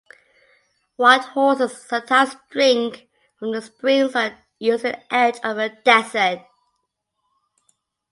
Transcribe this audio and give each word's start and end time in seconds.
Wild 0.97 1.21
horses 1.25 1.79
sometimes 1.83 2.35
drink 2.49 3.07
from 3.37 3.51
the 3.51 3.61
springs 3.61 4.15
on 4.15 4.35
the 4.59 4.67
eastern 4.73 4.95
edge 5.11 5.37
of 5.43 5.57
the 5.57 5.77
desert. 5.85 6.39